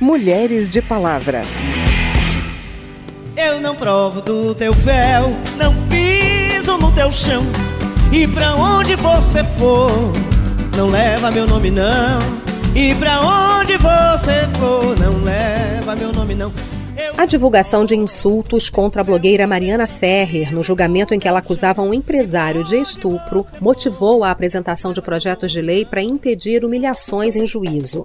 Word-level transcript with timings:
Mulheres 0.00 0.72
de 0.72 0.82
Palavra. 0.82 1.42
Eu 3.36 3.60
não 3.60 3.76
provo 3.76 4.20
do 4.20 4.54
teu 4.54 4.72
véu, 4.72 5.36
não 5.56 5.74
piso 5.88 6.76
no 6.78 6.90
teu 6.92 7.10
chão. 7.12 7.44
E 8.12 8.26
pra 8.26 8.54
onde 8.56 8.96
você 8.96 9.44
for, 9.44 9.90
não 10.76 10.88
leva 10.88 11.30
meu 11.30 11.46
nome 11.46 11.70
não. 11.70 12.20
E 12.74 12.94
pra 12.96 13.20
onde 13.20 13.76
você 13.76 14.46
for, 14.58 14.98
não 14.98 15.22
leva 15.22 15.94
meu 15.94 16.12
nome 16.12 16.34
não. 16.34 16.52
A 17.16 17.24
divulgação 17.24 17.84
de 17.84 17.94
insultos 17.94 18.68
contra 18.68 19.00
a 19.00 19.04
blogueira 19.04 19.46
Mariana 19.46 19.86
Ferrer 19.86 20.52
no 20.52 20.62
julgamento 20.62 21.14
em 21.14 21.20
que 21.20 21.28
ela 21.28 21.38
acusava 21.38 21.82
um 21.82 21.94
empresário 21.94 22.64
de 22.64 22.76
estupro 22.76 23.46
motivou 23.60 24.24
a 24.24 24.30
apresentação 24.30 24.92
de 24.92 25.00
projetos 25.00 25.52
de 25.52 25.60
lei 25.60 25.84
para 25.84 26.02
impedir 26.02 26.64
humilhações 26.64 27.36
em 27.36 27.46
juízo 27.46 28.04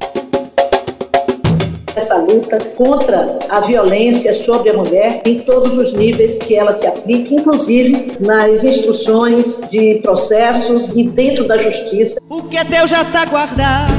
essa 1.99 2.15
luta 2.15 2.57
contra 2.75 3.37
a 3.49 3.59
violência 3.59 4.31
sobre 4.33 4.69
a 4.69 4.73
mulher 4.73 5.21
em 5.25 5.39
todos 5.39 5.77
os 5.77 5.93
níveis 5.93 6.37
que 6.37 6.55
ela 6.55 6.71
se 6.71 6.87
aplique, 6.87 7.35
inclusive 7.35 8.13
nas 8.19 8.63
instruções 8.63 9.59
de 9.69 9.95
processos 10.01 10.91
e 10.95 11.03
dentro 11.03 11.47
da 11.47 11.57
justiça. 11.57 12.19
O 12.29 12.43
que 12.43 12.57
é 12.57 12.63
teu 12.63 12.87
já 12.87 13.01
está 13.01 13.25
guardado, 13.25 13.91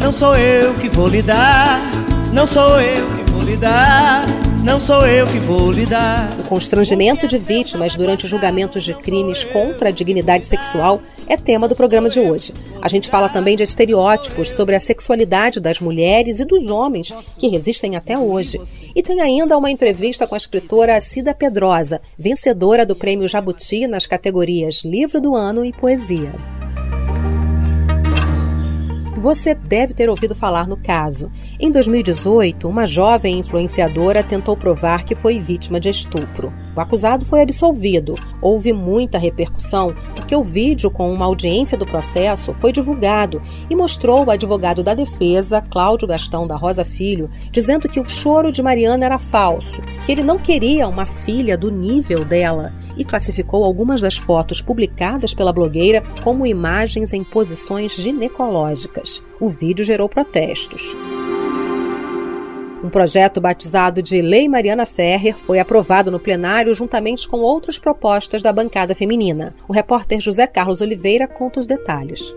não 0.00 0.12
sou 0.12 0.36
eu 0.36 0.72
que 0.74 0.88
vou 0.88 1.08
lhe 1.08 1.20
dar, 1.20 1.80
não 2.32 2.46
sou 2.46 2.80
eu 2.80 3.04
que 3.06 3.32
vou 3.32 3.42
lhe 3.42 3.56
dar 3.56 4.24
não 4.66 4.80
sou 4.80 5.06
eu 5.06 5.24
que 5.28 5.38
vou 5.38 5.70
lidar. 5.70 6.28
O 6.40 6.42
constrangimento 6.42 7.28
de 7.28 7.38
vítimas 7.38 7.94
durante 7.94 8.26
julgamentos 8.26 8.82
de 8.82 8.92
crimes 8.94 9.44
contra 9.44 9.90
a 9.90 9.92
dignidade 9.92 10.44
sexual 10.44 11.00
é 11.28 11.36
tema 11.36 11.68
do 11.68 11.76
programa 11.76 12.08
de 12.08 12.18
hoje. 12.18 12.52
A 12.82 12.88
gente 12.88 13.08
fala 13.08 13.28
também 13.28 13.56
de 13.56 13.62
estereótipos 13.62 14.50
sobre 14.50 14.74
a 14.74 14.80
sexualidade 14.80 15.60
das 15.60 15.78
mulheres 15.78 16.40
e 16.40 16.44
dos 16.44 16.64
homens 16.64 17.14
que 17.38 17.46
resistem 17.46 17.94
até 17.94 18.18
hoje. 18.18 18.60
E 18.92 19.04
tem 19.04 19.20
ainda 19.20 19.56
uma 19.56 19.70
entrevista 19.70 20.26
com 20.26 20.34
a 20.34 20.38
escritora 20.38 21.00
Cida 21.00 21.32
Pedrosa, 21.32 22.00
vencedora 22.18 22.84
do 22.84 22.96
Prêmio 22.96 23.28
Jabuti 23.28 23.86
nas 23.86 24.04
categorias 24.04 24.82
Livro 24.84 25.20
do 25.20 25.36
Ano 25.36 25.64
e 25.64 25.72
Poesia. 25.72 26.32
Você 29.16 29.54
deve 29.54 29.94
ter 29.94 30.10
ouvido 30.10 30.34
falar 30.34 30.68
no 30.68 30.76
caso. 30.76 31.32
Em 31.58 31.70
2018, 31.70 32.68
uma 32.68 32.84
jovem 32.84 33.38
influenciadora 33.38 34.22
tentou 34.22 34.54
provar 34.54 35.04
que 35.04 35.14
foi 35.14 35.38
vítima 35.38 35.80
de 35.80 35.88
estupro. 35.88 36.52
O 36.76 36.80
acusado 36.80 37.24
foi 37.24 37.40
absolvido. 37.40 38.12
Houve 38.42 38.74
muita 38.74 39.16
repercussão 39.16 39.94
porque 40.14 40.36
o 40.36 40.44
vídeo 40.44 40.90
com 40.90 41.10
uma 41.10 41.24
audiência 41.24 41.78
do 41.78 41.86
processo 41.86 42.52
foi 42.52 42.72
divulgado 42.72 43.40
e 43.70 43.74
mostrou 43.74 44.22
o 44.22 44.30
advogado 44.30 44.82
da 44.82 44.92
defesa, 44.92 45.62
Cláudio 45.62 46.06
Gastão 46.06 46.46
da 46.46 46.54
Rosa 46.54 46.84
Filho, 46.84 47.30
dizendo 47.50 47.88
que 47.88 47.98
o 47.98 48.06
choro 48.06 48.52
de 48.52 48.62
Mariana 48.62 49.06
era 49.06 49.18
falso, 49.18 49.80
que 50.04 50.12
ele 50.12 50.22
não 50.22 50.36
queria 50.36 50.86
uma 50.86 51.06
filha 51.06 51.56
do 51.56 51.70
nível 51.70 52.22
dela 52.22 52.70
e 52.96 53.04
classificou 53.04 53.64
algumas 53.64 54.00
das 54.00 54.16
fotos 54.16 54.62
publicadas 54.62 55.34
pela 55.34 55.52
blogueira 55.52 56.02
como 56.22 56.46
imagens 56.46 57.12
em 57.12 57.22
posições 57.22 57.94
ginecológicas. 57.94 59.22
O 59.40 59.48
vídeo 59.48 59.84
gerou 59.84 60.08
protestos. 60.08 60.96
Um 62.82 62.88
projeto 62.88 63.40
batizado 63.40 64.02
de 64.02 64.22
Lei 64.22 64.48
Mariana 64.48 64.86
Ferrer 64.86 65.36
foi 65.36 65.58
aprovado 65.58 66.10
no 66.10 66.20
plenário 66.20 66.74
juntamente 66.74 67.28
com 67.28 67.38
outras 67.38 67.78
propostas 67.78 68.42
da 68.42 68.52
bancada 68.52 68.94
feminina. 68.94 69.54
O 69.66 69.72
repórter 69.72 70.20
José 70.20 70.46
Carlos 70.46 70.80
Oliveira 70.80 71.26
conta 71.26 71.58
os 71.58 71.66
detalhes 71.66 72.34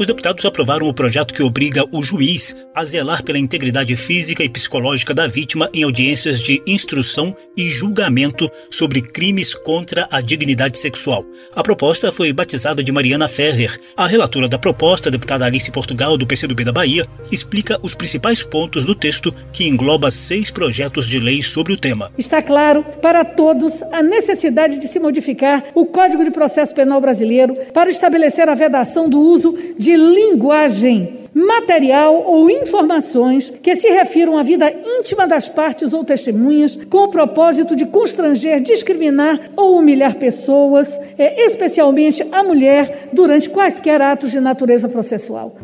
os 0.00 0.06
deputados 0.06 0.46
aprovaram 0.46 0.88
o 0.88 0.94
projeto 0.94 1.34
que 1.34 1.42
obriga 1.42 1.84
o 1.92 2.02
juiz 2.02 2.56
a 2.74 2.82
zelar 2.84 3.22
pela 3.22 3.38
integridade 3.38 3.94
física 3.96 4.42
e 4.42 4.48
psicológica 4.48 5.12
da 5.12 5.28
vítima 5.28 5.68
em 5.74 5.82
audiências 5.82 6.40
de 6.40 6.62
instrução 6.66 7.36
e 7.54 7.68
julgamento 7.68 8.50
sobre 8.70 9.02
crimes 9.02 9.54
contra 9.54 10.08
a 10.10 10.22
dignidade 10.22 10.78
sexual. 10.78 11.22
A 11.54 11.62
proposta 11.62 12.10
foi 12.10 12.32
batizada 12.32 12.82
de 12.82 12.90
Mariana 12.90 13.28
Ferrer. 13.28 13.78
A 13.94 14.06
relatora 14.06 14.48
da 14.48 14.58
proposta, 14.58 15.10
deputada 15.10 15.44
Alice 15.44 15.70
Portugal, 15.70 16.16
do 16.16 16.26
PCdoB 16.26 16.64
da 16.64 16.72
Bahia, 16.72 17.04
explica 17.30 17.78
os 17.82 17.94
principais 17.94 18.42
pontos 18.42 18.86
do 18.86 18.94
texto 18.94 19.30
que 19.52 19.68
engloba 19.68 20.10
seis 20.10 20.50
projetos 20.50 21.06
de 21.06 21.18
lei 21.18 21.42
sobre 21.42 21.74
o 21.74 21.78
tema. 21.78 22.10
Está 22.16 22.40
claro 22.40 22.82
para 23.02 23.22
todos 23.22 23.82
a 23.92 24.02
necessidade 24.02 24.78
de 24.78 24.88
se 24.88 24.98
modificar 24.98 25.62
o 25.74 25.84
Código 25.84 26.24
de 26.24 26.30
Processo 26.30 26.74
Penal 26.74 27.02
brasileiro 27.02 27.54
para 27.74 27.90
estabelecer 27.90 28.48
a 28.48 28.54
vedação 28.54 29.06
do 29.06 29.20
uso 29.20 29.58
de 29.78 29.89
de 29.90 29.96
linguagem, 29.96 31.18
material 31.34 32.22
ou 32.24 32.48
informações 32.48 33.50
que 33.60 33.74
se 33.74 33.88
refiram 33.88 34.38
à 34.38 34.42
vida 34.44 34.72
íntima 34.72 35.26
das 35.26 35.48
partes 35.48 35.92
ou 35.92 36.04
testemunhas, 36.04 36.78
com 36.88 36.98
o 36.98 37.08
propósito 37.08 37.74
de 37.74 37.86
constranger, 37.86 38.60
discriminar 38.60 39.50
ou 39.56 39.76
humilhar 39.76 40.14
pessoas, 40.14 40.96
é, 41.18 41.44
especialmente 41.44 42.24
a 42.30 42.44
mulher, 42.44 43.08
durante 43.12 43.50
quaisquer 43.50 44.00
atos 44.00 44.30
de 44.30 44.38
natureza 44.38 44.88
processual. 44.88 45.56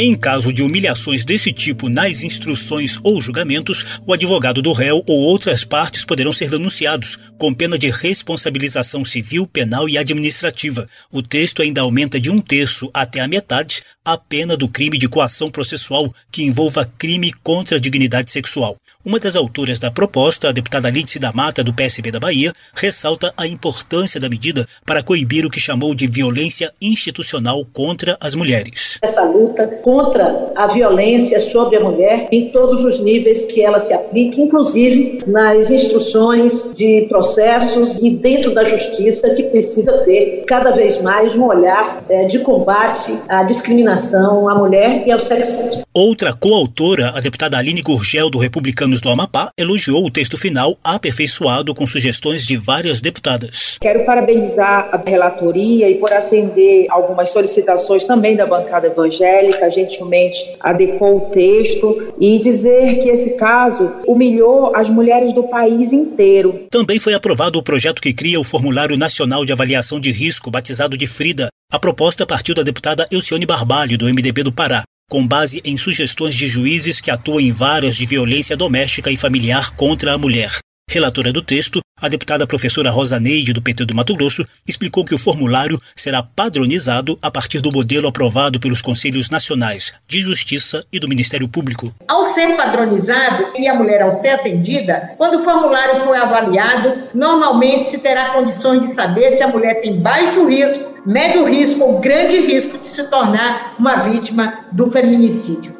Em 0.00 0.16
caso 0.16 0.52
de 0.52 0.62
humilhações 0.62 1.24
desse 1.24 1.52
tipo 1.52 1.88
nas 1.88 2.22
instruções 2.22 3.00
ou 3.02 3.20
julgamentos, 3.20 3.98
o 4.06 4.12
advogado 4.12 4.62
do 4.62 4.72
réu 4.72 5.02
ou 5.08 5.18
outras 5.22 5.64
partes 5.64 6.04
poderão 6.04 6.32
ser 6.32 6.48
denunciados, 6.48 7.18
com 7.36 7.52
pena 7.52 7.76
de 7.76 7.90
responsabilização 7.90 9.04
civil, 9.04 9.44
penal 9.44 9.88
e 9.88 9.98
administrativa. 9.98 10.88
O 11.10 11.20
texto 11.20 11.62
ainda 11.62 11.80
aumenta 11.80 12.20
de 12.20 12.30
um 12.30 12.38
terço 12.38 12.88
até 12.94 13.18
a 13.18 13.26
metade 13.26 13.82
a 14.04 14.16
pena 14.16 14.56
do 14.56 14.68
crime 14.68 14.96
de 14.96 15.06
coação 15.06 15.50
processual 15.50 16.10
que 16.32 16.42
envolva 16.42 16.90
crime 16.96 17.30
contra 17.42 17.76
a 17.76 17.80
dignidade 17.80 18.30
sexual. 18.30 18.74
Uma 19.04 19.20
das 19.20 19.36
autoras 19.36 19.78
da 19.78 19.90
proposta, 19.90 20.48
a 20.48 20.52
deputada 20.52 20.90
Lídice 20.90 21.18
da 21.18 21.30
Mata, 21.32 21.62
do 21.62 21.74
PSB 21.74 22.10
da 22.10 22.18
Bahia, 22.18 22.52
ressalta 22.74 23.32
a 23.36 23.46
importância 23.46 24.18
da 24.18 24.28
medida 24.28 24.66
para 24.84 25.02
coibir 25.02 25.44
o 25.44 25.50
que 25.50 25.60
chamou 25.60 25.94
de 25.94 26.06
violência 26.06 26.72
institucional 26.80 27.64
contra 27.66 28.16
as 28.20 28.34
mulheres. 28.34 28.98
Essa 29.02 29.22
luta 29.22 29.66
contra 29.88 30.52
a 30.54 30.66
violência 30.66 31.40
sobre 31.40 31.76
a 31.76 31.80
mulher 31.80 32.28
em 32.30 32.50
todos 32.50 32.84
os 32.84 33.00
níveis 33.00 33.46
que 33.46 33.62
ela 33.62 33.80
se 33.80 33.94
aplique, 33.94 34.38
inclusive 34.38 35.20
nas 35.26 35.70
instruções 35.70 36.74
de 36.74 37.06
processos 37.08 37.98
e 38.02 38.10
dentro 38.10 38.52
da 38.54 38.66
justiça, 38.66 39.30
que 39.30 39.44
precisa 39.44 39.92
ter 40.04 40.44
cada 40.46 40.72
vez 40.72 41.00
mais 41.00 41.34
um 41.34 41.46
olhar 41.46 42.04
é, 42.06 42.24
de 42.24 42.40
combate 42.40 43.18
à 43.26 43.42
discriminação 43.42 44.46
à 44.46 44.54
mulher 44.54 45.04
e 45.06 45.10
ao 45.10 45.20
sexismo. 45.20 45.82
Outra 45.94 46.34
coautora, 46.34 47.14
a 47.16 47.20
deputada 47.20 47.56
Aline 47.56 47.80
Gurgel, 47.80 48.28
do 48.28 48.36
Republicanos 48.36 49.00
do 49.00 49.08
Amapá, 49.08 49.48
elogiou 49.56 50.04
o 50.04 50.10
texto 50.10 50.36
final 50.36 50.76
aperfeiçoado 50.84 51.74
com 51.74 51.86
sugestões 51.86 52.46
de 52.46 52.58
várias 52.58 53.00
deputadas. 53.00 53.78
Quero 53.80 54.04
parabenizar 54.04 54.90
a 54.92 54.98
relatoria 55.08 55.88
e 55.88 55.94
por 55.94 56.12
atender 56.12 56.88
algumas 56.90 57.30
solicitações 57.30 58.04
também 58.04 58.36
da 58.36 58.44
bancada 58.44 58.86
evangélica 58.86 59.77
gentilmente 59.78 60.56
adequou 60.60 61.16
o 61.16 61.20
texto 61.30 62.12
e 62.20 62.38
dizer 62.38 63.00
que 63.00 63.08
esse 63.08 63.30
caso 63.30 63.90
humilhou 64.06 64.74
as 64.74 64.90
mulheres 64.90 65.32
do 65.32 65.44
país 65.44 65.92
inteiro. 65.92 66.66
Também 66.70 66.98
foi 66.98 67.14
aprovado 67.14 67.58
o 67.58 67.62
projeto 67.62 68.02
que 68.02 68.12
cria 68.12 68.40
o 68.40 68.44
Formulário 68.44 68.96
Nacional 68.96 69.44
de 69.44 69.52
Avaliação 69.52 70.00
de 70.00 70.10
Risco, 70.10 70.50
batizado 70.50 70.96
de 70.96 71.06
FRIDA. 71.06 71.48
A 71.72 71.78
proposta 71.78 72.26
partiu 72.26 72.54
da 72.54 72.62
deputada 72.62 73.04
Elcione 73.10 73.46
Barbalho, 73.46 73.98
do 73.98 74.06
MDB 74.06 74.42
do 74.42 74.52
Pará 74.52 74.82
com 75.10 75.26
base 75.26 75.62
em 75.64 75.76
sugestões 75.78 76.34
de 76.34 76.46
juízes 76.46 77.00
que 77.00 77.10
atuam 77.10 77.40
em 77.40 77.50
várias 77.50 77.96
de 77.96 78.04
violência 78.04 78.54
doméstica 78.54 79.10
e 79.10 79.16
familiar 79.16 79.74
contra 79.74 80.12
a 80.12 80.18
mulher. 80.18 80.50
Relatora 80.90 81.30
do 81.30 81.42
texto, 81.42 81.80
a 82.00 82.08
deputada 82.08 82.46
professora 82.46 82.90
Rosa 82.90 83.20
Neide, 83.20 83.52
do 83.52 83.60
PT 83.60 83.84
do 83.84 83.94
Mato 83.94 84.16
Grosso, 84.16 84.42
explicou 84.66 85.04
que 85.04 85.14
o 85.14 85.18
formulário 85.18 85.78
será 85.94 86.22
padronizado 86.22 87.18
a 87.20 87.30
partir 87.30 87.60
do 87.60 87.70
modelo 87.70 88.08
aprovado 88.08 88.58
pelos 88.58 88.80
Conselhos 88.80 89.28
Nacionais 89.28 89.92
de 90.08 90.20
Justiça 90.20 90.82
e 90.90 90.98
do 90.98 91.06
Ministério 91.06 91.46
Público. 91.46 91.94
Ao 92.08 92.24
ser 92.24 92.56
padronizado 92.56 93.48
e 93.58 93.68
a 93.68 93.74
mulher 93.74 94.00
ao 94.00 94.12
ser 94.12 94.30
atendida, 94.30 95.12
quando 95.18 95.34
o 95.34 95.44
formulário 95.44 96.00
for 96.04 96.16
avaliado, 96.16 97.10
normalmente 97.12 97.84
se 97.84 97.98
terá 97.98 98.30
condições 98.30 98.80
de 98.80 98.88
saber 98.94 99.32
se 99.32 99.42
a 99.42 99.48
mulher 99.48 99.82
tem 99.82 100.00
baixo 100.00 100.48
risco, 100.48 100.94
médio 101.04 101.44
risco 101.44 101.84
ou 101.84 102.00
grande 102.00 102.40
risco 102.40 102.78
de 102.78 102.88
se 102.88 103.04
tornar 103.08 103.74
uma 103.78 103.96
vítima 103.96 104.64
do 104.72 104.90
feminicídio. 104.90 105.77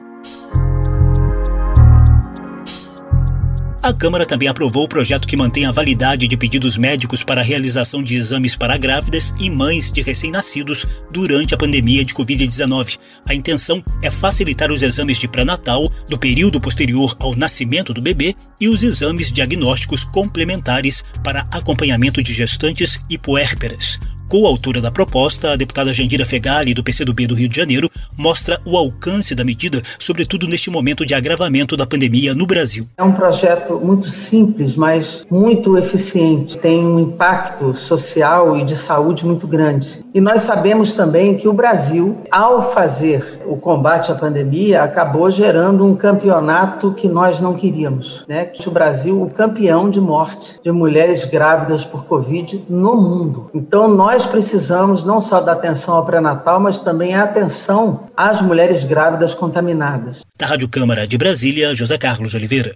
A 3.89 3.93
Câmara 3.95 4.27
também 4.27 4.49
aprovou 4.49 4.85
o 4.85 4.89
projeto 4.89 5.27
que 5.27 5.35
mantém 5.35 5.65
a 5.65 5.73
validade 5.73 6.29
de 6.29 6.37
pedidos 6.37 6.77
médicos 6.77 7.25
para 7.25 7.41
a 7.41 7.45
realização 7.45 8.03
de 8.03 8.17
exames 8.17 8.55
para 8.55 8.77
grávidas 8.77 9.33
e 9.41 9.49
mães 9.49 9.91
de 9.91 10.03
recém-nascidos 10.03 10.87
durante 11.11 11.55
a 11.55 11.57
pandemia 11.57 12.05
de 12.05 12.13
Covid-19. 12.13 12.99
A 13.27 13.35
intenção 13.35 13.83
é 14.03 14.11
facilitar 14.11 14.71
os 14.71 14.83
exames 14.83 15.17
de 15.17 15.27
pré-natal, 15.27 15.91
do 16.07 16.19
período 16.19 16.61
posterior 16.61 17.17
ao 17.19 17.35
nascimento 17.35 17.95
do 17.95 18.03
bebê 18.03 18.35
e 18.61 18.69
os 18.69 18.83
exames 18.83 19.33
diagnósticos 19.33 20.05
complementares 20.05 21.03
para 21.25 21.49
acompanhamento 21.51 22.23
de 22.23 22.35
gestantes 22.35 23.01
e 23.09 23.17
puérperas. 23.17 23.99
Coautora 24.29 24.83
da 24.83 24.91
proposta, 24.91 25.53
a 25.53 25.57
deputada 25.57 25.91
Jandira 25.91 26.27
Fegali, 26.27 26.75
do 26.75 26.85
PCdoB 26.85 27.27
do 27.27 27.35
Rio 27.35 27.49
de 27.49 27.57
Janeiro, 27.57 27.91
mostra 28.15 28.61
o 28.63 28.77
alcance 28.77 29.35
da 29.35 29.43
medida, 29.43 29.81
sobretudo 29.99 30.47
neste 30.47 30.71
momento 30.71 31.07
de 31.07 31.15
agravamento 31.15 31.79
da 31.79 31.87
pandemia 31.87 32.35
no 32.35 32.47
Brasil. 32.47 32.87
É 32.99 33.03
um 33.03 33.13
projeto 33.13 33.81
muito 33.81 34.11
simples, 34.11 34.77
mas 34.77 35.25
muito 35.31 35.79
eficiente. 35.79 36.59
Tem 36.59 36.85
um 36.85 37.01
impacto 37.01 37.75
social 37.75 38.59
e 38.59 38.67
de 38.67 38.77
saúde 38.77 39.25
muito 39.25 39.47
grande. 39.47 40.05
E 40.15 40.21
nós 40.21 40.43
sabemos 40.43 40.95
também 40.95 41.37
que 41.37 41.47
o 41.47 41.53
Brasil, 41.53 42.19
ao 42.31 42.73
fazer 42.73 43.41
o 43.47 43.57
combate 43.57 44.11
à 44.11 44.15
pandemia, 44.15 44.83
acabou 44.83 45.31
gerando 45.31 45.85
um 45.85 45.95
campeonato 45.95 46.93
que 46.95 47.09
nós 47.09 47.41
não 47.41 47.55
queríamos, 47.55 48.25
né? 48.29 48.51
O 48.67 48.71
Brasil, 48.71 49.23
o 49.23 49.31
campeão 49.31 49.91
de 49.91 50.01
morte 50.01 50.59
de 50.63 50.73
mulheres 50.73 51.25
grávidas 51.25 51.85
por 51.85 52.05
Covid 52.05 52.65
no 52.69 52.97
mundo. 52.97 53.51
Então, 53.55 53.89
nós 53.89 54.27
precisamos 54.27 55.05
não 55.05 55.21
só 55.21 55.41
da 55.41 55.53
atenção 55.53 55.95
ao 55.95 56.05
pré-natal, 56.05 56.61
mas 56.61 56.81
também 56.81 57.15
a 57.15 57.25
atenção 57.25 58.05
às 58.17 58.41
mulheres 58.41 58.85
grávidas 58.85 59.35
contaminadas. 59.35 60.23
Da 60.39 60.47
Rádio 60.47 60.69
Câmara 60.69 61.07
de 61.07 61.19
Brasília, 61.19 61.75
José 61.75 61.99
Carlos 61.99 62.35
Oliveira. 62.35 62.75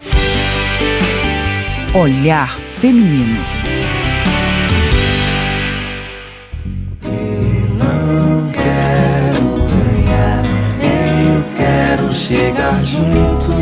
Olhar 1.94 2.58
Feminino. 2.76 3.61
Chegar 12.32 12.82
junto, 12.82 13.52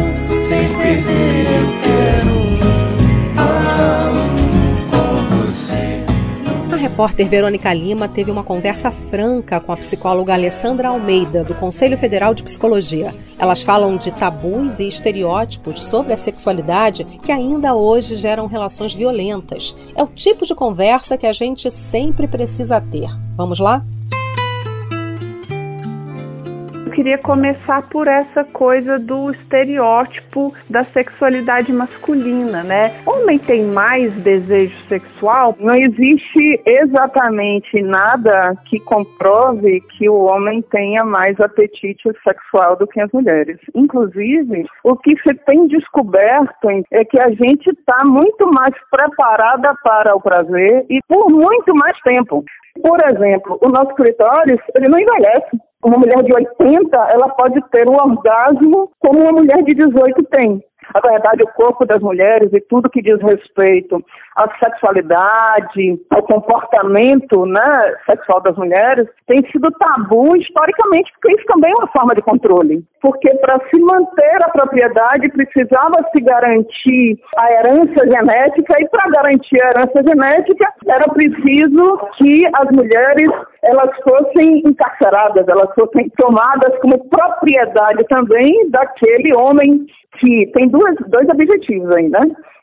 sem 0.49 0.69
perder, 0.79 1.47
eu 1.47 1.83
quero 1.83 2.41
repórter 7.01 7.29
Verônica 7.29 7.73
Lima 7.73 8.09
teve 8.09 8.31
uma 8.31 8.43
conversa 8.43 8.91
franca 8.91 9.61
com 9.61 9.73
a 9.73 9.77
psicóloga 9.77 10.33
Alessandra 10.33 10.89
Almeida, 10.89 11.45
do 11.45 11.55
Conselho 11.55 11.97
Federal 11.97 12.35
de 12.35 12.43
Psicologia. 12.43 13.15
Elas 13.39 13.63
falam 13.63 13.97
de 13.97 14.11
tabus 14.11 14.81
e 14.81 14.89
estereótipos 14.89 15.83
sobre 15.83 16.13
a 16.13 16.17
sexualidade 16.17 17.05
que 17.05 17.33
ainda 17.33 17.75
hoje 17.75 18.17
geram 18.17 18.47
relações 18.47 18.95
violentas. 18.95 19.77
É 19.95 20.03
o 20.03 20.07
tipo 20.07 20.45
de 20.45 20.55
conversa 20.55 21.17
que 21.17 21.27
a 21.27 21.33
gente 21.33 21.71
sempre 21.71 22.27
precisa 22.27 22.81
ter. 22.81 23.09
Vamos 23.37 23.59
lá? 23.59 23.85
Queria 26.91 27.19
começar 27.19 27.89
por 27.89 28.07
essa 28.09 28.45
coisa 28.45 28.99
do 28.99 29.31
estereótipo 29.31 30.53
da 30.69 30.83
sexualidade 30.83 31.73
masculina, 31.73 32.63
né? 32.63 32.93
Homem 33.07 33.39
tem 33.39 33.65
mais 33.65 34.13
desejo 34.23 34.77
sexual? 34.89 35.57
Não 35.59 35.75
existe 35.75 36.61
exatamente 36.67 37.81
nada 37.83 38.55
que 38.67 38.81
comprove 38.81 39.81
que 39.97 40.09
o 40.09 40.25
homem 40.25 40.63
tenha 40.63 41.05
mais 41.05 41.41
apetite 41.41 42.11
sexual 42.25 42.77
do 42.77 42.87
que 42.87 43.01
as 43.01 43.11
mulheres. 43.13 43.59
Inclusive, 43.75 44.67
o 44.85 44.97
que 44.97 45.17
se 45.23 45.35
tem 45.47 45.67
descoberto 45.69 46.69
é 46.91 47.05
que 47.05 47.19
a 47.19 47.31
gente 47.31 47.71
está 47.71 48.05
muito 48.05 48.51
mais 48.53 48.75
preparada 48.91 49.75
para 49.83 50.15
o 50.15 50.21
prazer 50.21 50.85
e 50.91 51.01
por 51.09 51.31
muito 51.31 51.75
mais 51.75 51.99
tempo. 52.01 52.45
Por 52.83 53.01
exemplo, 53.09 53.59
o 53.63 53.69
nosso 53.69 53.95
clitóris, 53.95 54.61
ele 54.75 54.89
não 54.89 54.99
envelhece. 54.99 55.70
Uma 55.83 55.99
mulher 55.99 56.23
de 56.23 56.33
80, 56.33 56.97
ela 57.11 57.29
pode 57.31 57.61
ter 57.71 57.89
um 57.89 57.95
orgasmo 57.95 58.91
como 58.99 59.21
uma 59.21 59.33
mulher 59.33 59.63
de 59.63 59.75
18 59.75 60.23
tem. 60.25 60.63
A 60.93 61.01
verdade, 61.01 61.43
o 61.43 61.53
corpo 61.53 61.87
das 61.87 62.03
mulheres 62.03 62.53
e 62.53 62.61
tudo 62.63 62.91
que 62.91 63.01
diz 63.01 63.21
respeito 63.23 64.03
à 64.37 64.49
sexualidade, 64.59 66.01
ao 66.11 66.23
comportamento 66.25 67.47
né, 67.47 67.95
sexual 68.07 68.41
das 68.41 68.57
mulheres, 68.57 69.07
tem 69.27 69.43
sido 69.53 69.71
tabu 69.73 70.37
historicamente, 70.37 71.13
porque 71.13 71.37
isso 71.37 71.47
também 71.47 71.71
é 71.71 71.77
uma 71.77 71.87
forma 71.89 72.15
de 72.15 72.23
controle. 72.23 72.83
Porque 73.01 73.33
para 73.37 73.61
se 73.71 73.79
manter 73.79 74.43
a 74.43 74.49
propriedade 74.49 75.29
precisava 75.29 76.05
se 76.13 76.21
garantir 76.21 77.19
a 77.37 77.53
herança 77.53 78.07
genética 78.07 78.75
e 78.81 78.89
para 78.89 79.11
garantir 79.11 79.63
a 79.63 79.71
herança 79.71 80.03
genética 80.03 80.73
era 80.89 81.09
preciso 81.09 81.99
que 82.17 82.47
as 82.53 82.71
mulheres 82.73 83.31
elas 83.63 83.91
fossem 84.03 84.63
encarceradas, 84.67 85.47
elas 85.49 85.73
fossem 85.75 86.09
tomadas 86.17 86.79
como 86.81 87.09
propriedade 87.09 88.05
também 88.05 88.71
daquele 88.71 89.35
homem 89.35 89.87
que 90.19 90.51
tem 90.55 90.69
duas, 90.69 90.97
dois 91.09 91.29
objetivos 91.29 91.91
aí, 91.93 92.09
né? 92.09 92.21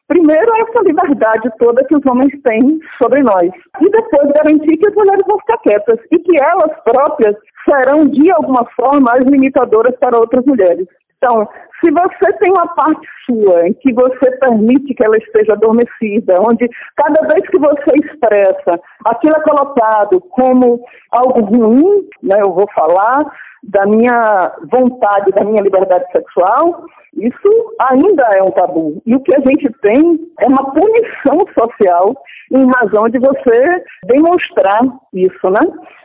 Primeiro, 0.07 0.51
essa 0.55 0.81
liberdade 0.83 1.49
toda 1.59 1.83
que 1.83 1.95
os 1.95 2.05
homens 2.05 2.31
têm 2.41 2.79
sobre 2.97 3.21
nós. 3.21 3.51
E 3.81 3.89
depois, 3.89 4.31
garantir 4.31 4.77
que 4.77 4.87
as 4.87 4.95
mulheres 4.95 5.25
vão 5.27 5.37
ficar 5.39 5.57
quietas 5.57 5.99
e 6.11 6.19
que 6.19 6.37
elas 6.37 6.71
próprias 6.83 7.35
serão, 7.65 8.07
de 8.07 8.31
alguma 8.31 8.65
forma, 8.75 9.11
as 9.11 9.25
limitadoras 9.25 9.93
para 9.99 10.17
outras 10.17 10.45
mulheres. 10.45 10.87
Então, 11.17 11.47
se 11.81 11.89
você 11.89 12.33
tem 12.39 12.51
uma 12.51 12.67
parte 12.75 13.07
sua 13.25 13.67
em 13.67 13.73
que 13.73 13.91
você 13.93 14.31
permite 14.37 14.93
que 14.93 15.03
ela 15.03 15.17
esteja 15.17 15.53
adormecida, 15.53 16.39
onde 16.41 16.69
cada 16.95 17.27
vez 17.27 17.47
que 17.49 17.57
você 17.57 17.91
expressa 18.03 18.79
aquilo 19.05 19.35
é 19.35 19.41
colocado 19.41 20.21
como 20.21 20.79
algo 21.11 21.41
ruim, 21.41 22.07
né, 22.21 22.39
eu 22.41 22.53
vou 22.53 22.67
falar 22.73 23.25
da 23.67 23.85
minha 23.85 24.51
vontade, 24.71 25.31
da 25.31 25.43
minha 25.43 25.61
liberdade 25.61 26.09
sexual, 26.11 26.85
isso 27.17 27.75
ainda 27.79 28.23
é 28.35 28.43
um 28.43 28.51
tabu. 28.51 29.01
E 29.05 29.15
o 29.15 29.19
que 29.19 29.33
a 29.35 29.39
gente 29.39 29.69
tem 29.81 30.19
é 30.39 30.47
uma 30.47 30.71
punição 30.71 31.45
social 31.53 32.15
em 32.51 32.65
razão 32.71 33.09
de 33.09 33.19
você 33.19 33.83
demonstrar 34.05 34.81
isso, 35.13 35.49
né? 35.49 35.61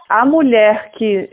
A 0.08 0.26
mulher 0.26 0.90
que 0.92 1.30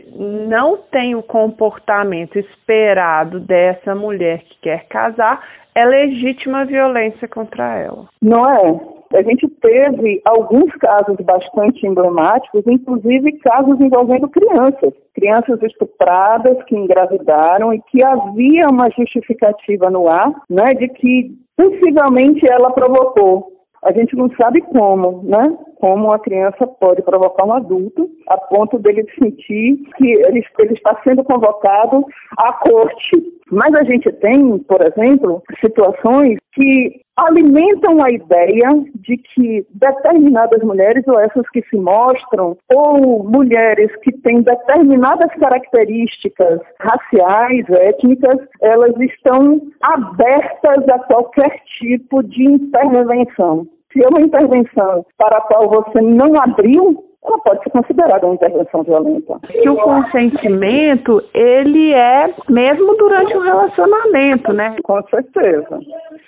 não 0.48 0.78
tem 0.90 1.14
o 1.14 1.22
comportamento 1.22 2.38
esperado 2.38 3.40
dessa 3.40 3.94
mulher 3.94 4.40
que 4.40 4.58
quer 4.62 4.86
casar 4.88 5.40
é 5.74 5.84
legítima 5.84 6.64
violência 6.64 7.28
contra 7.28 7.76
ela. 7.78 8.06
Não 8.22 8.50
é? 8.50 8.99
A 9.12 9.22
gente 9.22 9.48
teve 9.60 10.22
alguns 10.24 10.72
casos 10.76 11.16
bastante 11.24 11.84
emblemáticos, 11.84 12.62
inclusive 12.64 13.38
casos 13.38 13.80
envolvendo 13.80 14.28
crianças, 14.28 14.94
crianças 15.14 15.60
estupradas 15.62 16.62
que 16.64 16.76
engravidaram 16.76 17.74
e 17.74 17.80
que 17.90 18.02
havia 18.04 18.68
uma 18.68 18.88
justificativa 18.90 19.90
no 19.90 20.08
ar, 20.08 20.32
né, 20.48 20.74
de 20.74 20.86
que 20.88 21.32
possivelmente 21.56 22.48
ela 22.48 22.70
provocou. 22.70 23.60
A 23.82 23.92
gente 23.92 24.14
não 24.14 24.30
sabe 24.36 24.60
como, 24.60 25.22
né? 25.24 25.56
Como 25.80 26.12
a 26.12 26.18
criança 26.18 26.66
pode 26.66 27.00
provocar 27.00 27.46
um 27.46 27.54
adulto 27.54 28.10
a 28.28 28.36
ponto 28.36 28.78
dele 28.78 29.06
sentir 29.18 29.78
que 29.96 30.06
ele, 30.06 30.44
ele 30.58 30.74
está 30.74 31.00
sendo 31.02 31.24
convocado 31.24 32.04
à 32.36 32.52
corte. 32.52 33.16
Mas 33.50 33.74
a 33.74 33.82
gente 33.82 34.12
tem, 34.12 34.58
por 34.58 34.82
exemplo, 34.82 35.42
situações 35.60 36.38
que 36.52 37.00
alimentam 37.16 38.02
a 38.02 38.10
ideia 38.10 38.68
de 38.94 39.16
que 39.16 39.66
determinadas 39.74 40.62
mulheres, 40.62 41.06
ou 41.06 41.18
essas 41.20 41.48
que 41.50 41.62
se 41.62 41.76
mostram, 41.76 42.56
ou 42.72 43.24
mulheres 43.24 43.94
que 44.02 44.12
têm 44.22 44.42
determinadas 44.42 45.32
características 45.38 46.60
raciais, 46.80 47.68
étnicas, 47.68 48.38
elas 48.62 48.98
estão 49.00 49.60
abertas 49.82 50.88
a 50.88 50.98
qualquer 51.00 51.60
tipo 51.78 52.22
de 52.22 52.44
intervenção. 52.44 53.66
Se 53.92 54.02
é 54.02 54.08
uma 54.08 54.20
intervenção 54.20 55.04
para 55.18 55.38
a 55.38 55.40
qual 55.42 55.68
você 55.68 56.00
não 56.00 56.40
abriu, 56.40 57.09
ela 57.22 57.38
pode 57.40 57.62
ser 57.62 57.70
considerada 57.70 58.26
uma 58.26 58.34
intervenção 58.34 58.82
violenta. 58.82 59.38
Que 59.46 59.68
o 59.68 59.76
consentimento, 59.76 61.22
ele 61.34 61.92
é 61.92 62.34
mesmo 62.48 62.96
durante 62.96 63.36
o 63.36 63.42
relacionamento, 63.42 64.52
né? 64.52 64.76
Com 64.82 65.02
certeza. 65.08 65.80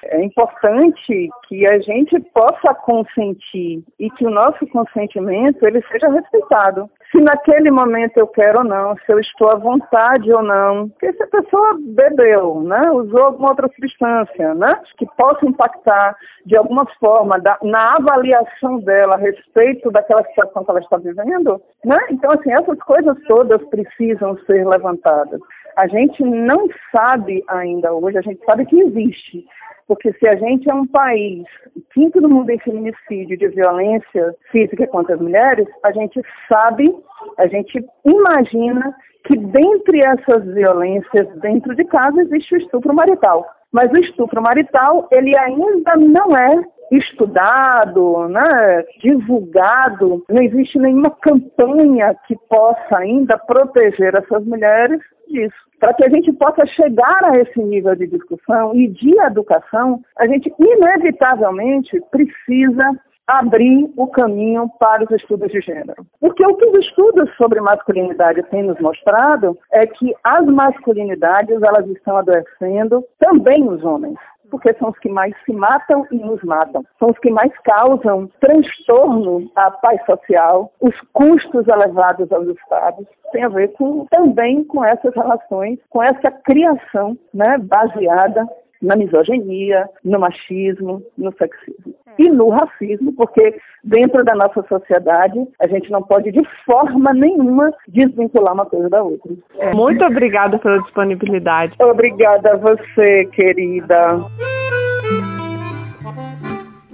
É 0.04 0.22
importante 0.22 1.30
que 1.48 1.66
a 1.66 1.78
gente 1.78 2.20
possa 2.34 2.74
consentir 2.74 3.82
e 3.98 4.10
que 4.10 4.26
o 4.26 4.30
nosso 4.30 4.66
consentimento 4.66 5.66
ele 5.66 5.82
seja 5.90 6.08
respeitado. 6.08 6.90
Se 7.12 7.20
naquele 7.20 7.70
momento 7.70 8.16
eu 8.16 8.26
quero 8.26 8.60
ou 8.60 8.64
não, 8.64 8.96
se 8.96 9.12
eu 9.12 9.20
estou 9.20 9.50
à 9.50 9.56
vontade 9.56 10.32
ou 10.32 10.42
não, 10.42 10.88
porque 10.88 11.12
se 11.12 11.22
a 11.22 11.26
pessoa 11.26 11.78
bebeu, 11.78 12.62
né, 12.62 12.90
usou 12.90 13.24
alguma 13.24 13.50
outra 13.50 13.68
substância, 13.68 14.54
né, 14.54 14.80
que 14.96 15.04
possa 15.18 15.44
impactar 15.44 16.16
de 16.46 16.56
alguma 16.56 16.86
forma 16.98 17.38
da, 17.38 17.58
na 17.62 17.96
avaliação 17.96 18.80
dela 18.80 19.16
a 19.16 19.18
respeito 19.18 19.90
daquela 19.90 20.24
situação 20.24 20.64
que 20.64 20.70
ela 20.70 20.80
está 20.80 20.96
vivendo, 20.96 21.60
né? 21.84 21.98
Então 22.10 22.32
assim 22.32 22.50
essas 22.50 22.78
coisas 22.78 23.16
todas 23.28 23.62
precisam 23.68 24.38
ser 24.46 24.66
levantadas. 24.66 25.40
A 25.76 25.86
gente 25.86 26.22
não 26.22 26.66
sabe 26.90 27.44
ainda 27.48 27.92
hoje, 27.92 28.18
a 28.18 28.22
gente 28.22 28.42
sabe 28.44 28.64
que 28.64 28.80
existe, 28.80 29.44
porque 29.86 30.12
se 30.14 30.26
a 30.26 30.36
gente 30.36 30.68
é 30.70 30.74
um 30.74 30.86
país 30.86 31.44
quinto 31.92 32.20
no 32.20 32.28
mundo 32.28 32.50
em 32.50 32.58
feminicídio 32.58 33.36
de 33.36 33.48
violência 33.48 34.34
física 34.50 34.86
contra 34.86 35.14
as 35.14 35.20
mulheres, 35.20 35.68
a 35.82 35.92
gente 35.92 36.20
sabe, 36.48 36.94
a 37.38 37.46
gente 37.46 37.84
imagina 38.04 38.94
que 39.24 39.36
dentre 39.36 40.00
essas 40.00 40.44
violências 40.46 41.28
dentro 41.40 41.74
de 41.74 41.84
casa 41.84 42.20
existe 42.22 42.54
o 42.54 42.58
estupro 42.58 42.94
marital. 42.94 43.46
Mas 43.72 43.90
o 43.90 43.96
estupro 43.96 44.42
marital, 44.42 45.08
ele 45.10 45.36
ainda 45.36 45.96
não 45.96 46.36
é 46.36 46.62
estudado, 46.90 48.28
né, 48.28 48.84
divulgado, 49.00 50.22
não 50.28 50.42
existe 50.42 50.78
nenhuma 50.78 51.10
campanha 51.10 52.14
que 52.26 52.36
possa 52.50 52.98
ainda 52.98 53.38
proteger 53.38 54.14
essas 54.14 54.44
mulheres 54.44 55.00
disso. 55.32 55.56
Para 55.80 55.94
que 55.94 56.04
a 56.04 56.08
gente 56.08 56.32
possa 56.34 56.64
chegar 56.66 57.24
a 57.24 57.38
esse 57.38 57.60
nível 57.60 57.96
de 57.96 58.06
discussão 58.06 58.74
e 58.74 58.88
de 58.88 59.18
educação, 59.20 60.00
a 60.16 60.26
gente 60.26 60.52
inevitavelmente 60.58 62.00
precisa 62.10 62.92
abrir 63.26 63.90
o 63.96 64.06
caminho 64.08 64.68
para 64.78 65.04
os 65.04 65.10
estudos 65.10 65.50
de 65.50 65.60
gênero. 65.60 66.04
Porque 66.20 66.44
o 66.44 66.54
que 66.54 66.66
os 66.66 66.84
estudos 66.84 67.34
sobre 67.36 67.60
masculinidade 67.60 68.42
têm 68.50 68.64
nos 68.64 68.78
mostrado 68.80 69.58
é 69.72 69.86
que 69.86 70.14
as 70.22 70.44
masculinidades 70.46 71.62
elas 71.62 71.88
estão 71.88 72.16
adoecendo 72.16 73.04
também 73.18 73.66
os 73.68 73.82
homens 73.84 74.18
porque 74.52 74.74
são 74.74 74.90
os 74.90 74.98
que 74.98 75.08
mais 75.08 75.34
se 75.46 75.52
matam 75.52 76.06
e 76.12 76.16
nos 76.18 76.42
matam. 76.44 76.84
São 76.98 77.08
os 77.08 77.18
que 77.20 77.30
mais 77.30 77.50
causam 77.60 78.28
transtorno 78.38 79.50
à 79.56 79.70
paz 79.70 80.04
social, 80.04 80.70
os 80.78 80.94
custos 81.14 81.66
elevados 81.66 82.30
aos 82.30 82.46
estados, 82.48 83.06
tem 83.32 83.42
a 83.42 83.48
ver 83.48 83.68
com, 83.72 84.04
também 84.10 84.62
com 84.64 84.84
essas 84.84 85.14
relações, 85.14 85.78
com 85.88 86.02
essa 86.02 86.30
criação 86.30 87.16
né, 87.32 87.56
baseada 87.56 88.46
na 88.82 88.96
misoginia, 88.96 89.88
no 90.04 90.18
machismo, 90.18 91.02
no 91.16 91.32
sexismo. 91.32 91.94
E 92.18 92.28
no 92.28 92.50
racismo, 92.50 93.12
porque 93.14 93.56
dentro 93.82 94.22
da 94.24 94.34
nossa 94.34 94.62
sociedade 94.68 95.38
a 95.60 95.66
gente 95.66 95.90
não 95.90 96.02
pode 96.02 96.30
de 96.30 96.42
forma 96.66 97.12
nenhuma 97.14 97.72
desvincular 97.88 98.52
uma 98.52 98.66
coisa 98.66 98.90
da 98.90 99.02
outra. 99.02 99.32
É. 99.58 99.72
Muito 99.72 100.04
obrigada 100.04 100.58
pela 100.58 100.78
disponibilidade. 100.82 101.74
Obrigada 101.80 102.52
a 102.52 102.56
você, 102.56 103.24
querida. 103.32 104.18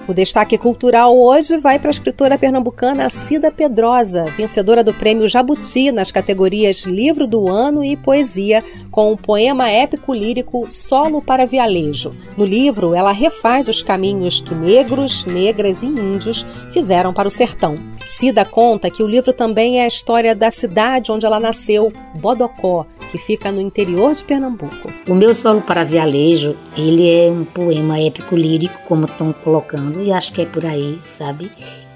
O 0.09 0.15
destaque 0.15 0.57
cultural 0.57 1.15
hoje 1.15 1.59
vai 1.59 1.79
para 1.79 1.91
a 1.91 1.93
escritora 1.93 2.39
pernambucana 2.39 3.11
Cida 3.11 3.51
Pedrosa, 3.51 4.25
vencedora 4.39 4.83
do 4.83 4.95
prêmio 4.95 5.29
Jabuti 5.29 5.93
nas 5.93 6.11
categorias 6.11 6.87
Livro 6.87 7.27
do 7.27 7.47
Ano 7.47 7.85
e 7.85 7.95
Poesia, 7.95 8.65
com 8.91 9.13
o 9.13 9.19
poema 9.19 9.69
épico 9.69 10.15
lírico 10.15 10.67
Solo 10.71 11.21
para 11.21 11.45
Vialejo. 11.45 12.17
No 12.39 12.47
livro, 12.47 12.95
ela 12.95 13.13
refaz 13.13 13.69
os 13.69 13.83
caminhos 13.83 14.41
que 14.41 14.55
negros, 14.55 15.27
negras 15.27 15.83
e 15.83 15.89
índios 15.89 16.47
fizeram 16.71 17.13
para 17.13 17.29
o 17.29 17.31
sertão. 17.31 17.79
Cida 18.07 18.47
conta 18.47 18.91
que 18.91 19.03
o 19.03 19.07
livro 19.07 19.35
também 19.35 19.81
é 19.81 19.85
a 19.85 19.89
história 19.89 20.35
da 20.35 20.51
cidade 20.51 21.13
onde 21.13 21.27
ela 21.27 21.39
nasceu, 21.39 21.93
Bodocó, 22.15 22.87
que 23.11 23.19
fica 23.19 23.51
no 23.51 23.61
interior 23.61 24.15
de 24.15 24.23
Pernambuco. 24.23 24.93
O 25.09 25.15
meu 25.15 25.35
Solo 25.35 25.61
para 25.61 25.85
Vialejo, 25.85 26.55
ele 26.77 27.09
é 27.09 27.31
um 27.31 27.45
poema 27.45 27.99
épico 28.01 28.37
lírico, 28.37 28.79
como 28.87 29.07
estão 29.07 29.33
colocando, 29.33 30.03
e 30.03 30.13
acho 30.13 30.33
que 30.33 30.43
é 30.43 30.47
por 30.47 30.65
aí, 30.65 30.99
sabe? 31.05 31.51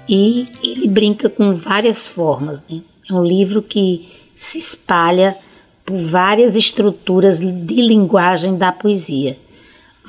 E 0.07 0.47
ele 0.63 0.87
brinca 0.87 1.29
com 1.29 1.53
várias 1.55 2.07
formas, 2.07 2.63
né? 2.69 2.81
É 3.09 3.13
um 3.13 3.23
livro 3.23 3.61
que 3.61 4.09
se 4.35 4.57
espalha 4.57 5.37
por 5.85 5.97
várias 5.97 6.55
estruturas 6.55 7.39
de 7.39 7.81
linguagem 7.81 8.57
da 8.57 8.71
poesia. 8.71 9.37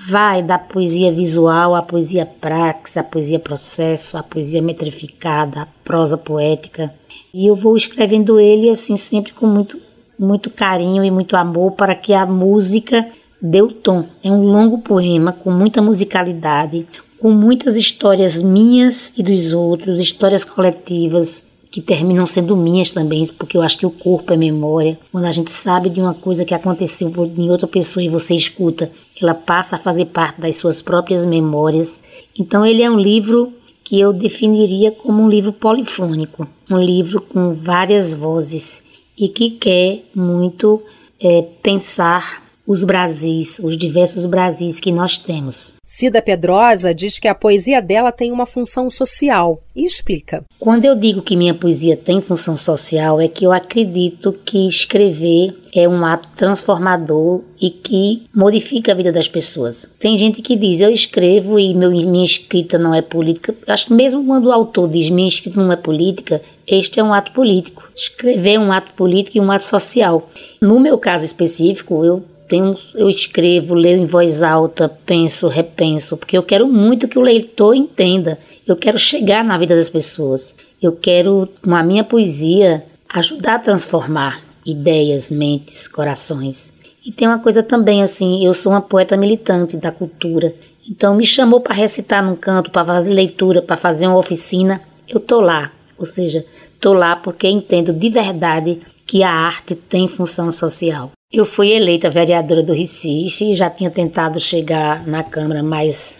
Vai 0.09 0.43
da 0.43 0.59
poesia 0.59 1.13
visual 1.13 1.75
à 1.75 1.83
poesia 1.83 2.27
praxe, 2.27 2.99
à 2.99 3.05
poesia 3.05 3.39
processo, 3.39 4.17
à 4.17 4.23
poesia 4.23 4.61
metrificada, 4.61 5.63
à 5.63 5.67
prosa 5.85 6.17
poética. 6.17 6.93
E 7.33 7.47
eu 7.47 7.55
vou 7.55 7.77
escrevendo 7.77 8.41
ele 8.41 8.71
assim 8.71 8.97
sempre 8.97 9.33
com 9.33 9.47
muito 9.47 9.79
muito 10.19 10.51
carinho 10.51 11.05
e 11.05 11.11
muito 11.11 11.37
amor 11.37 11.73
para 11.73 11.95
que 11.95 12.13
a 12.13 12.27
música 12.27 13.07
dê 13.41 13.61
o 13.61 13.71
tom. 13.71 14.07
É 14.23 14.31
um 14.31 14.43
longo 14.43 14.79
poema 14.79 15.33
com 15.33 15.51
muita 15.51 15.83
musicalidade, 15.83 16.87
com 17.19 17.31
muitas 17.31 17.77
histórias 17.77 18.41
minhas 18.43 19.13
e 19.17 19.23
dos 19.23 19.53
outros, 19.53 20.01
histórias 20.01 20.45
coletivas 20.45 21.43
que 21.71 21.81
terminam 21.81 22.25
sendo 22.25 22.57
minhas 22.57 22.93
também, 22.93 23.27
porque 23.27 23.57
eu 23.57 23.63
acho 23.63 23.77
que 23.77 23.85
o 23.87 23.91
corpo 23.91 24.33
é 24.33 24.37
memória. 24.37 24.97
Quando 25.11 25.25
a 25.25 25.33
gente 25.33 25.51
sabe 25.51 25.91
de 25.91 26.01
uma 26.01 26.15
coisa 26.15 26.45
que 26.45 26.55
aconteceu 26.55 27.13
em 27.37 27.51
outra 27.51 27.67
pessoa 27.67 28.05
e 28.05 28.09
você 28.09 28.33
escuta, 28.33 28.93
ela 29.21 29.35
passa 29.35 29.75
a 29.75 29.79
fazer 29.79 30.05
parte 30.05 30.41
das 30.41 30.57
suas 30.57 30.81
próprias 30.81 31.25
memórias. 31.25 32.01
Então 32.39 32.65
ele 32.65 32.81
é 32.81 32.89
um 32.89 32.99
livro 32.99 33.53
que 33.83 33.99
eu 33.99 34.13
definiria 34.13 34.93
como 34.93 35.21
um 35.21 35.29
livro 35.29 35.53
polifônico, 35.53 36.47
um 36.71 36.79
livro 36.79 37.21
com 37.21 37.53
várias 37.53 38.15
vozes 38.15 38.84
e 39.19 39.29
que 39.29 39.51
quer 39.51 40.05
muito 40.15 40.83
é, 41.21 41.43
pensar 41.63 42.43
os 42.67 42.83
Brasis, 42.83 43.59
os 43.59 43.77
diversos 43.77 44.27
Brasis 44.27 44.81
que 44.81 44.91
nós 44.91 45.19
temos. 45.19 45.74
Cida 45.97 46.21
Pedrosa 46.21 46.93
diz 46.93 47.21
que 47.21 47.29
a 47.29 47.37
poesia 47.37 47.81
dela 47.81 48.11
tem 48.11 48.33
uma 48.33 48.47
função 48.47 48.91
social 48.91 49.63
e 49.77 49.87
explica. 49.87 50.45
Quando 50.59 50.85
eu 50.85 50.97
digo 50.97 51.23
que 51.23 51.37
minha 51.37 51.55
poesia 51.55 51.97
tem 51.97 52.21
função 52.21 52.57
social, 52.57 53.21
é 53.21 53.29
que 53.29 53.47
eu 53.47 53.53
acredito 53.53 54.33
que 54.45 54.67
escrever 54.67 55.55
é 55.73 55.89
um 55.89 56.05
ato 56.05 56.29
transformador 56.37 57.43
e 57.61 57.71
que 57.71 58.25
modifica 58.35 58.91
a 58.91 58.95
vida 58.97 59.13
das 59.13 59.29
pessoas. 59.29 59.89
Tem 60.01 60.19
gente 60.19 60.43
que 60.43 60.57
diz, 60.57 60.81
eu 60.81 60.91
escrevo 60.91 61.61
e 61.61 61.73
meu, 61.73 61.93
minha 61.93 62.25
escrita 62.25 62.77
não 62.77 62.93
é 62.93 63.01
política. 63.01 63.55
Acho 63.69 63.87
que 63.87 63.95
mesmo 63.95 64.25
quando 64.25 64.47
o 64.47 64.53
autor 64.53 64.89
diz 64.89 65.09
minha 65.09 65.29
escrita 65.29 65.63
não 65.63 65.71
é 65.71 65.77
política, 65.77 66.43
este 66.67 66.99
é 66.99 67.05
um 67.05 67.15
ato 67.15 67.31
político. 67.31 67.89
Escrever 67.95 68.55
é 68.55 68.59
um 68.59 68.73
ato 68.73 68.93
político 68.95 69.39
e 69.39 69.41
um 69.41 69.51
ato 69.51 69.65
social. 69.65 70.29
No 70.61 70.81
meu 70.81 70.99
caso 70.99 71.25
específico, 71.25 72.05
eu 72.05 72.25
tenho, 72.49 72.79
eu 72.95 73.09
escrevo, 73.09 73.75
leio 73.75 73.99
em 73.99 74.07
voz 74.07 74.43
alta, 74.43 74.89
penso, 74.89 75.49
repenso, 75.49 76.17
porque 76.17 76.37
eu 76.37 76.43
quero 76.43 76.69
muito 76.69 77.09
que 77.09 77.19
o 77.19 77.23
leitor 77.23 77.75
entenda. 77.75 78.39
Eu 78.67 78.77
quero 78.77 78.99
chegar 78.99 79.45
na 79.45 79.59
vida 79.59 79.77
das 79.77 79.89
pessoas. 79.89 80.55
Eu 80.81 80.93
quero, 80.93 81.49
com 81.63 81.75
a 81.75 81.83
minha 81.83 82.05
poesia, 82.05 82.85
ajudar 83.09 83.57
a 83.57 83.59
transformar 83.59 84.43
ideias, 84.65 85.31
mentes, 85.31 85.87
corações. 85.87 86.73
E 87.05 87.13
tem 87.13 87.29
uma 87.29 87.39
coisa 87.39 87.63
também 87.63 88.03
assim, 88.03 88.45
eu 88.45 88.55
sou 88.55 88.73
uma 88.73 88.81
poeta 88.81 89.17
militante 89.17 89.77
da 89.77 89.93
cultura. 89.93 90.55
Então 90.89 91.15
me 91.15 91.27
chamou 91.27 91.61
para 91.61 91.75
recitar 91.75 92.25
num 92.25 92.37
canto, 92.37 92.71
para 92.71 92.85
fazer 92.85 93.13
leitura, 93.13 93.63
para 93.63 93.77
fazer 93.77 94.07
uma 94.07 94.19
oficina, 94.19 94.81
eu 95.09 95.21
tô 95.21 95.41
lá. 95.41 95.73
Ou 95.99 96.07
seja, 96.07 96.45
tô 96.81 96.93
lá 96.93 97.17
porque 97.17 97.49
entendo 97.49 97.93
de 97.93 98.11
verdade 98.11 98.81
que 99.07 99.23
a 99.23 99.31
arte 99.31 99.75
tem 99.75 100.09
função 100.09 100.51
social. 100.51 101.11
Eu 101.37 101.45
fui 101.45 101.73
eleita 101.73 102.09
vereadora 102.09 102.63
do 102.63 102.73
Recife 102.73 103.57
já 103.57 103.69
tinha 103.69 103.91
tentado 103.91 104.39
chegar 104.39 105.05
na 105.05 105.25
Câmara, 105.25 105.65
mas 105.65 106.17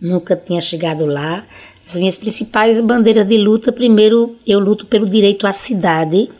nunca 0.00 0.34
tinha 0.34 0.62
chegado 0.62 1.04
lá. 1.04 1.44
As 1.86 1.94
minhas 1.94 2.16
principais 2.16 2.80
bandeiras 2.80 3.28
de 3.28 3.36
luta, 3.36 3.70
primeiro, 3.70 4.34
eu 4.46 4.58
luto 4.58 4.86
pelo 4.86 5.06
direito 5.06 5.46
à 5.46 5.52
cidade, 5.52 6.30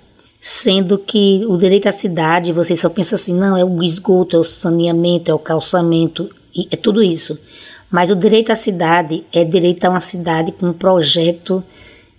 sendo 0.41 0.97
que 0.97 1.45
o 1.47 1.59
direito 1.59 1.89
à 1.89 1.93
cidade, 1.93 2.53
você 2.53 2.75
só 2.75 2.89
pensa 2.89 3.17
assim, 3.17 3.35
não, 3.35 3.55
é 3.55 3.63
o 3.63 3.83
esgoto, 3.83 4.35
é 4.35 4.39
o 4.39 4.45
saneamento, 4.45 5.31
é 5.31 5.35
o 5.35 5.39
calçamento, 5.39 6.31
é 6.71 6.75
tudo 6.75 7.03
isso. 7.03 7.39
Mas 7.91 8.09
o 8.09 8.17
direito 8.17 8.51
à 8.51 8.57
cidade 8.57 9.25
é 9.31 9.45
direito 9.45 9.85
a 9.85 9.91
uma 9.91 10.01
cidade 10.01 10.53
com 10.53 10.69
um 10.69 10.73
projeto 10.73 11.63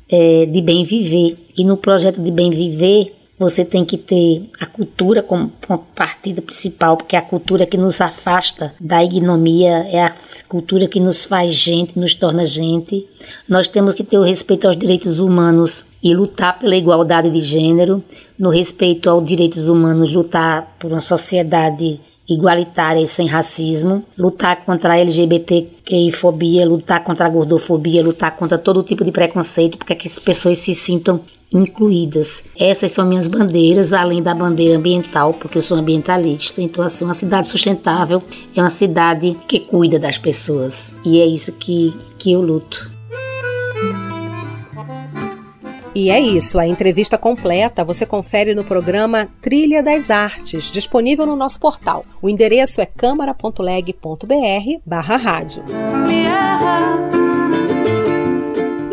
é, 0.07 0.45
de 0.45 0.61
bem 0.61 0.85
viver. 0.85 1.39
E 1.57 1.63
no 1.63 1.75
projeto 1.75 2.21
de 2.21 2.29
bem 2.29 2.51
viver, 2.51 3.16
você 3.39 3.63
tem 3.63 3.85
que 3.85 3.97
ter 3.97 4.49
a 4.59 4.65
cultura 4.65 5.21
como 5.21 5.51
partida 5.95 6.41
principal, 6.41 6.97
porque 6.97 7.15
é 7.15 7.19
a 7.19 7.21
cultura 7.21 7.67
que 7.67 7.77
nos 7.77 8.01
afasta 8.01 8.73
da 8.79 9.03
ignomia, 9.03 9.87
é 9.91 10.03
a 10.03 10.15
cultura 10.47 10.87
que 10.87 10.99
nos 10.99 11.23
faz 11.23 11.53
gente, 11.53 11.99
nos 11.99 12.15
torna 12.15 12.45
gente. 12.45 13.05
Nós 13.47 13.67
temos 13.67 13.93
que 13.93 14.03
ter 14.03 14.17
o 14.17 14.23
respeito 14.23 14.67
aos 14.67 14.77
direitos 14.77 15.19
humanos 15.19 15.85
e 16.01 16.15
lutar 16.15 16.57
pela 16.57 16.75
igualdade 16.75 17.29
de 17.29 17.41
gênero, 17.41 18.03
no 18.39 18.49
respeito 18.49 19.09
aos 19.09 19.25
direitos 19.25 19.67
humanos, 19.67 20.11
lutar 20.11 20.75
por 20.79 20.91
uma 20.91 21.01
sociedade 21.01 21.99
igualitária 22.27 23.01
e 23.01 23.07
sem 23.07 23.27
racismo, 23.27 24.03
lutar 24.17 24.65
contra 24.65 24.93
a 24.93 24.97
LGBTQI-fobia, 24.99 26.67
lutar 26.67 27.03
contra 27.03 27.25
a 27.25 27.29
gordofobia, 27.29 28.03
lutar 28.03 28.35
contra 28.35 28.57
todo 28.57 28.83
tipo 28.83 29.05
de 29.05 29.11
preconceito, 29.11 29.77
porque 29.77 29.93
é 29.93 29.95
que 29.95 30.07
as 30.07 30.19
pessoas 30.19 30.59
se 30.59 30.75
sintam 30.75 31.21
incluídas. 31.51 32.43
Essas 32.59 32.91
são 32.91 33.05
minhas 33.05 33.27
bandeiras, 33.27 33.93
além 33.93 34.21
da 34.21 34.33
bandeira 34.33 34.77
ambiental, 34.77 35.33
porque 35.33 35.57
eu 35.57 35.61
sou 35.61 35.77
ambientalista. 35.77 36.61
Então, 36.61 36.83
assim, 36.83 37.05
uma 37.05 37.13
cidade 37.13 37.47
sustentável 37.47 38.21
é 38.55 38.61
uma 38.61 38.69
cidade 38.69 39.37
que 39.47 39.59
cuida 39.61 39.97
das 39.97 40.17
pessoas. 40.17 40.93
E 41.05 41.21
é 41.21 41.25
isso 41.25 41.53
que, 41.53 41.93
que 42.19 42.33
eu 42.33 42.41
luto. 42.41 42.91
E 45.97 46.11
é 46.11 46.19
isso, 46.19 46.59
a 46.59 46.67
entrevista 46.67 47.17
completa 47.17 47.83
você 47.83 48.05
confere 48.05 48.53
no 48.53 48.63
programa 48.63 49.27
Trilha 49.41 49.81
das 49.81 50.11
Artes, 50.11 50.69
disponível 50.69 51.25
no 51.25 51.35
nosso 51.35 51.59
portal. 51.59 52.05
O 52.21 52.29
endereço 52.29 52.79
é 52.79 52.85
câmara.leg.br 52.85 53.95
barra 54.85 55.15
rádio. 55.17 55.63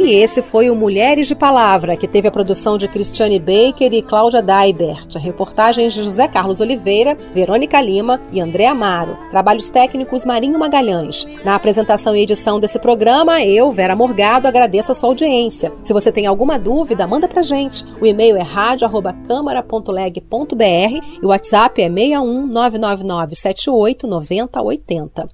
E 0.05 0.13
esse 0.13 0.41
foi 0.43 0.69
o 0.69 0.77
Mulheres 0.77 1.27
de 1.27 1.35
Palavra, 1.35 1.97
que 1.97 2.07
teve 2.07 2.29
a 2.29 2.31
produção 2.31 2.77
de 2.77 2.87
Cristiane 2.87 3.39
Baker 3.39 3.91
e 3.91 4.03
Cláudia 4.03 4.43
Daibert, 4.43 5.17
reportagens 5.17 5.95
de 5.95 6.03
José 6.03 6.29
Carlos 6.29 6.61
Oliveira, 6.61 7.17
Verônica 7.35 7.81
Lima 7.81 8.21
e 8.31 8.39
André 8.39 8.67
Amaro, 8.67 9.17
trabalhos 9.31 9.71
técnicos 9.71 10.27
Marinho 10.27 10.59
Magalhães. 10.59 11.27
Na 11.43 11.55
apresentação 11.55 12.15
e 12.15 12.21
edição 12.21 12.61
desse 12.61 12.79
programa, 12.79 13.43
eu, 13.43 13.73
Vera 13.73 13.97
Morgado, 13.97 14.47
agradeço 14.47 14.93
a 14.93 14.95
sua 14.95 15.09
audiência. 15.09 15.73
Se 15.83 15.95
você 15.95 16.13
tem 16.13 16.27
alguma 16.27 16.59
dúvida, 16.59 17.07
manda 17.07 17.27
pra 17.27 17.41
gente. 17.41 17.83
O 17.99 18.05
e-mail 18.05 18.37
é 18.37 18.43
rádio@câmara.leg.br 18.43 21.19
e 21.23 21.25
o 21.25 21.29
WhatsApp 21.29 21.81
é 21.81 21.89
61 21.89 22.47
999 22.47 23.37
78 23.37 24.07
90 24.07 24.63
80. 24.63 25.29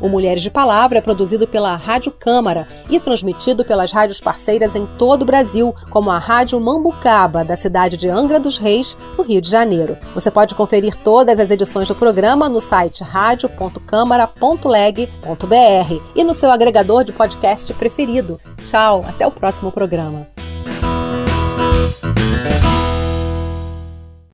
O 0.00 0.08
Mulheres 0.08 0.42
de 0.42 0.50
Palavra 0.50 0.98
é 0.98 1.00
produzido 1.00 1.46
pela 1.46 1.76
Rádio 1.76 2.10
Câmara 2.12 2.66
e 2.88 2.98
transmitido 2.98 3.64
pelas 3.64 3.92
rádios 3.92 4.20
parceiras 4.20 4.74
em 4.74 4.86
todo 4.98 5.22
o 5.22 5.26
Brasil, 5.26 5.72
como 5.90 6.10
a 6.10 6.18
Rádio 6.18 6.60
Mambucaba, 6.60 7.44
da 7.44 7.54
cidade 7.56 7.96
de 7.96 8.08
Angra 8.08 8.40
dos 8.40 8.58
Reis, 8.58 8.96
no 9.16 9.24
Rio 9.24 9.40
de 9.40 9.50
Janeiro. 9.50 9.96
Você 10.14 10.30
pode 10.30 10.54
conferir 10.54 10.96
todas 10.96 11.38
as 11.38 11.50
edições 11.50 11.88
do 11.88 11.94
programa 11.94 12.48
no 12.48 12.60
site 12.60 13.04
radio.câmara.leg.br 13.04 16.02
e 16.14 16.24
no 16.24 16.32
seu 16.32 16.50
agregador 16.50 17.04
de 17.04 17.12
podcast 17.12 17.74
preferido. 17.74 18.40
Tchau, 18.62 19.04
até 19.06 19.26
o 19.26 19.30
próximo 19.30 19.70
programa. 19.70 20.29